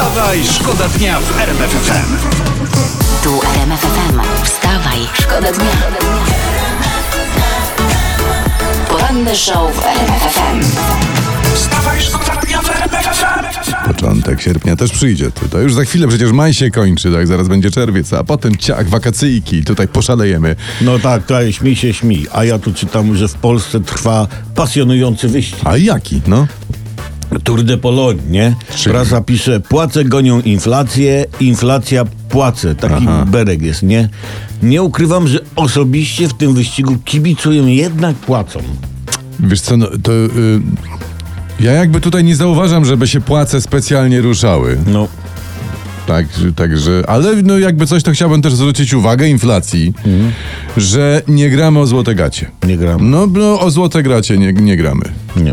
[0.00, 2.16] Wstawaj, szkoda dnia w RMF FM.
[3.24, 4.20] Tu RMF FM.
[4.44, 5.70] Wstawaj, szkoda dnia.
[8.88, 10.60] Poranny show w RMF FM.
[11.54, 13.86] Wstawaj, szkoda dnia w RMF FM.
[13.86, 15.30] Początek sierpnia też przyjdzie.
[15.30, 17.26] Tutaj już za chwilę przecież maj się kończy, tak?
[17.26, 19.64] Zaraz będzie czerwiec, a potem ciach, wakacyjki.
[19.64, 20.56] Tutaj poszalejemy.
[20.80, 22.26] No tak, tak, śmiej się, śmiej.
[22.32, 25.60] A ja tu czytam, że w Polsce trwa pasjonujący wyścig.
[25.64, 26.20] A jaki?
[26.26, 26.46] No.
[27.44, 28.54] Tour de Pologne, nie?
[28.76, 28.94] Czyli?
[28.94, 32.74] Prasa pisze, płace gonią inflację, inflacja płace.
[32.74, 33.24] Taki Aha.
[33.28, 34.08] berek jest, nie?
[34.62, 38.60] Nie ukrywam, że osobiście w tym wyścigu kibicuję jednak płacą.
[39.40, 40.12] Wiesz co, no to...
[40.12, 40.28] Y,
[41.60, 44.78] ja jakby tutaj nie zauważam, żeby się płace specjalnie ruszały.
[44.86, 45.08] No,
[46.06, 49.92] Tak, że- także, ale no jakby coś, to chciałbym też zwrócić uwagę inflacji,
[50.76, 52.50] że nie gramy o złote gacie.
[52.66, 53.10] nie gram.
[53.10, 55.02] No, no o złote gracie nie, nie gramy.
[55.36, 55.52] Nie.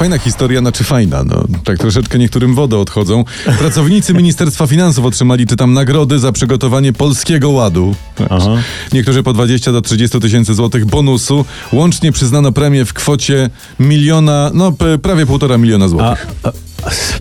[0.00, 1.44] Fajna historia, znaczy fajna, no.
[1.64, 3.24] Tak troszeczkę niektórym wody odchodzą.
[3.58, 7.94] Pracownicy Ministerstwa Finansów otrzymali, czytam, nagrody za przygotowanie Polskiego Ładu.
[8.30, 8.56] Aha.
[8.92, 11.44] Niektórzy po 20 do 30 tysięcy złotych bonusu.
[11.72, 16.26] Łącznie przyznano premię w kwocie miliona, no prawie półtora miliona złotych.
[16.42, 16.52] a, a,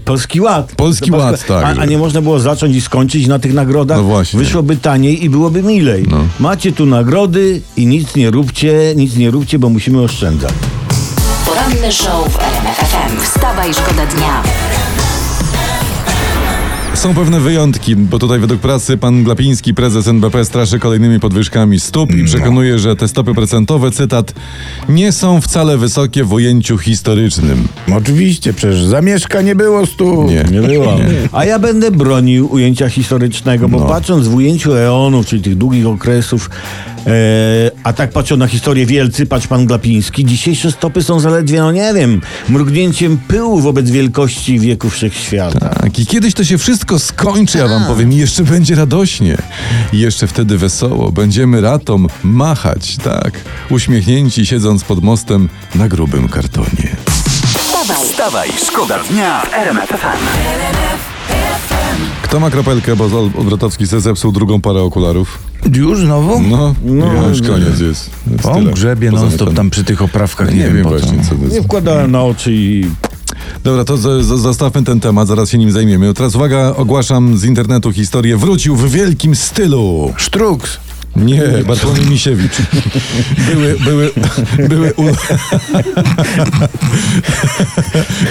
[0.06, 0.76] Polski Ład.
[0.76, 3.98] Polski Ład, tak, A, a nie można było zacząć i skończyć na tych nagrodach?
[3.98, 4.40] No właśnie.
[4.40, 6.06] Wyszłoby taniej i byłoby milej.
[6.10, 6.18] No.
[6.40, 10.54] Macie tu nagrody i nic nie róbcie, nic nie róbcie, bo musimy oszczędzać.
[11.60, 13.22] Poranny show w RMF FM.
[13.22, 14.44] Wstawaj, szkoda dnia.
[16.94, 22.12] Są pewne wyjątki, bo tutaj według prasy pan Glapiński, prezes NBP, straszy kolejnymi podwyżkami stóp
[22.16, 24.34] i przekonuje, że te stopy procentowe, cytat,
[24.90, 27.68] nie są wcale wysokie w ujęciu historycznym.
[27.88, 30.24] No Oczywiście, przecież zamieszka nie było stu.
[30.24, 30.44] Nie.
[30.52, 30.98] Nie było.
[31.32, 33.86] A ja będę bronił ujęcia historycznego, bo No.
[33.86, 36.50] patrząc w ujęciu eonów, czyli tych długich okresów,
[37.84, 41.94] a tak patrzą na historię wielcy, patrz pan Glapiński, dzisiejsze stopy są zaledwie, no nie
[41.94, 45.70] wiem, mrugnięciem pyłu wobec wielkości wieku wszechświata.
[45.70, 49.38] Tak, i kiedyś to się wszystko skończy, ja wam powiem, i jeszcze będzie radośnie.
[49.94, 51.12] I jeszcze wtedy wesoło.
[51.12, 53.32] Będziemy ratom machać, tak,
[53.70, 56.96] uśmiechnięci, siedząc pod mostem na grubym kartonie.
[57.58, 61.79] Wstawaj, Wstawaj, szkoda dnia w RMF FM.
[62.22, 65.40] Kto ma kropelkę, bo Zol- Odwrotowski se zepsuł drugą parę okularów?
[65.76, 66.40] Już znowu?
[66.42, 68.10] No, No, już koniec jest.
[68.32, 68.72] jest On tyle.
[68.74, 71.66] grzebie non stop tam przy tych oprawkach, Nie, nie, wiem właśnie, co to Nie jest.
[71.68, 72.86] wkładałem na oczy i
[73.64, 76.14] Dobra, to z- z- zostawmy ten temat, zaraz się nim zajmiemy.
[76.14, 78.38] Teraz uwaga, ogłaszam z internetu historię.
[78.38, 80.14] Wrócił w wielkim stylu.
[80.18, 80.78] Sztruks.
[81.16, 82.54] Nie, Bartłomiej Misiewicz.
[83.50, 84.12] Były, były,
[84.70, 85.12] były, ul...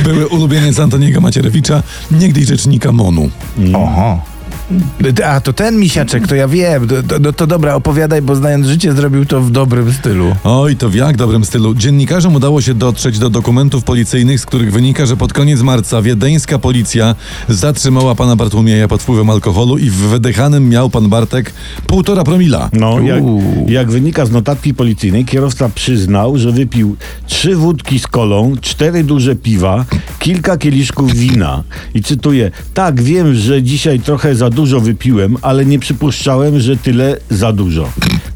[0.04, 3.30] były ulubieniec Antoniego Macierewicza, niegdyś rzecznika MONU.
[3.74, 4.37] Oho.
[5.24, 6.88] A to ten misiaczek, to ja wiem.
[6.88, 10.36] To, to, to dobra, opowiadaj, bo znając życie zrobił to w dobrym stylu.
[10.44, 11.74] Oj, to w jak dobrym stylu.
[11.74, 16.58] Dziennikarzom udało się dotrzeć do dokumentów policyjnych, z których wynika, że pod koniec marca wiedeńska
[16.58, 17.14] policja
[17.48, 21.52] zatrzymała pana Bartłomieja pod wpływem alkoholu i w wydechanym miał pan Bartek
[21.86, 22.70] półtora promila.
[22.72, 23.22] No, jak,
[23.66, 26.96] jak wynika z notatki policyjnej, kierowca przyznał, że wypił
[27.26, 29.84] trzy wódki z kolą, cztery duże piwa,
[30.28, 31.62] kilka kieliszków wina.
[31.94, 37.16] I cytuję: Tak, wiem, że dzisiaj trochę za dużo wypiłem, ale nie przypuszczałem, że tyle
[37.30, 37.88] za dużo.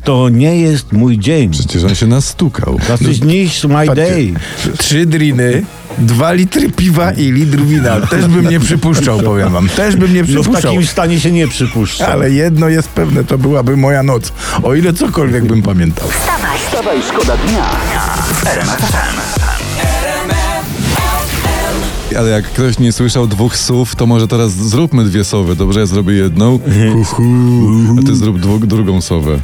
[0.05, 1.51] To nie jest mój dzień.
[1.51, 2.79] Przecież on się nastukał.
[2.89, 4.35] Das ist nicht my day.
[4.79, 5.63] Trzy driny,
[5.99, 8.01] dwa litry piwa i litr wina.
[8.01, 9.69] Też bym nie przypuszczał, powiem wam.
[9.69, 10.63] Też bym nie No w przypuszczał.
[10.63, 12.07] takim stanie się nie przypuszcza.
[12.09, 14.33] Ale jedno jest pewne, to byłaby moja noc.
[14.63, 16.09] O ile cokolwiek bym pamiętał.
[16.09, 16.59] wstawaj.
[16.67, 17.71] Wstawaj, szkoda dnia.
[22.15, 25.57] Ale jak ktoś nie słyszał dwóch słów, to może teraz zróbmy dwie sowy.
[25.57, 26.59] Dobrze, ja zrobię jedną.
[26.59, 27.23] Hu, hu.
[27.99, 29.39] A ty zrób dwu, drugą sowę.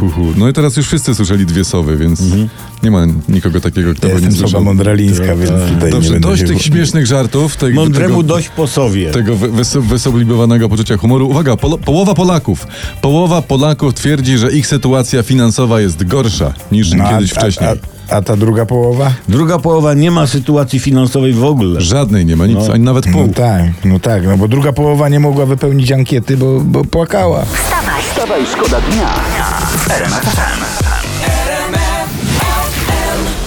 [0.00, 0.26] Hu, hu.
[0.36, 2.22] No i teraz już wszyscy słyszeli dwie sowy, więc
[2.82, 4.64] nie ma nikogo takiego, kto Ja by nie jestem sowa słyszał.
[4.64, 7.56] mądralińska, więc tutaj Dobrze, nie dość tych śmiesznych żartów.
[7.56, 9.10] Tego, Mądremu tego, dość po sowie.
[9.10, 11.28] tego wy- wys- wysublimowanego poczucia humoru.
[11.28, 12.66] Uwaga, polo- połowa Polaków.
[13.02, 17.68] Połowa Polaków twierdzi, że ich sytuacja finansowa jest gorsza niż No, kiedyś a, wcześniej.
[17.68, 19.10] A, a ta druga połowa?
[19.28, 21.80] Druga połowa nie ma sytuacji finansowej w ogóle.
[21.80, 22.74] Żadnej nie ma, nic, No.
[22.74, 23.26] ani nawet pół.
[23.26, 27.44] No tak, no tak, no bo druga połowa nie mogła wypełnić ankiety, bo, bo płakała.
[27.44, 29.08] Wstawaj, Wstawaj, szkoda dnia
[29.78, 30.87] FM.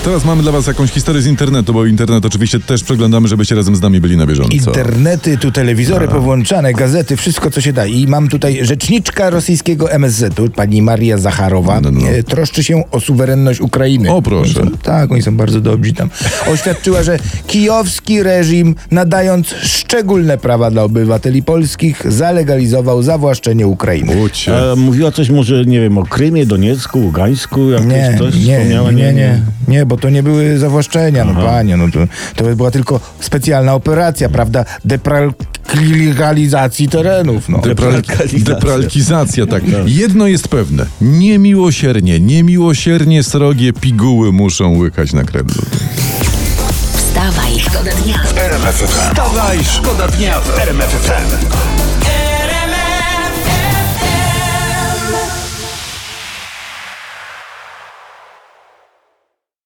[0.03, 3.75] Teraz mamy dla was jakąś historię z internetu, bo internet oczywiście też przeglądamy, żebyście razem
[3.75, 4.51] z nami byli na bieżąco.
[4.53, 7.86] Internety, tu telewizory powłączane, gazety, wszystko co się da.
[7.86, 12.07] I mam tutaj rzeczniczka rosyjskiego MSZ-u, pani Maria Zacharowa, No, no.
[12.09, 14.12] e, troszczy się o suwerenność Ukrainy.
[14.12, 14.62] O, proszę.
[14.62, 16.09] Oni są, tak, oni są bardzo dobrzy tam.
[16.53, 24.13] Oświadczyła, że kijowski reżim, nadając szczególne prawa dla obywateli polskich, zalegalizował zawłaszczenie Ukrainy.
[24.71, 28.92] A mówiła coś może, nie wiem, o Krymie, Doniecku, Ługańsku, jakieś Nie, coś nie, wspomniała?
[28.92, 32.00] nie, nie, nie, bo to nie były zawłaszczenia, no panie, no to,
[32.36, 37.58] to była tylko specjalna operacja, prawda, depralizacji terenów, no.
[37.58, 39.63] Depral- depralkizacja, tak.
[39.86, 40.86] Jedno jest pewne.
[41.02, 45.62] Niemiłosiernie, niemiłosiernie srogie piguły muszą łykać na Kremlu.
[46.94, 48.24] Wstawaj, szkoda dnia.
[48.88, 51.91] Wstawaj, szkoda dnia w RMF FM.